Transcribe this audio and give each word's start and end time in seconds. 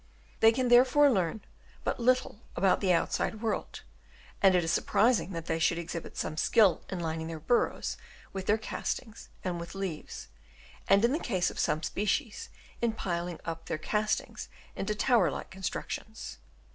They 0.39 0.51
can 0.51 0.69
therefore 0.69 1.11
learn 1.11 1.45
but 1.83 1.99
little 1.99 2.41
about 2.55 2.81
the 2.81 2.91
outside 2.91 3.39
world, 3.39 3.83
and 4.41 4.55
it 4.55 4.63
is 4.63 4.71
surprising 4.71 5.31
that 5.33 5.45
they 5.45 5.59
should 5.59 5.77
exhibit 5.77 6.17
some 6.17 6.37
skill 6.37 6.83
in 6.89 6.97
linino 7.01 7.27
their 7.27 7.39
burrows 7.39 7.97
with 8.33 8.47
their 8.47 8.57
castings 8.57 9.29
and 9.43 9.59
with 9.59 9.75
leaves, 9.75 10.29
and 10.87 11.05
in 11.05 11.11
the 11.13 11.19
case 11.19 11.51
of 11.51 11.59
some 11.59 11.83
species 11.83 12.49
in 12.81 12.93
piling 12.93 13.39
up 13.45 13.65
their 13.67 13.77
castings 13.77 14.49
into 14.75 14.95
tower 14.95 15.29
like 15.29 15.51
constructions. 15.51 16.39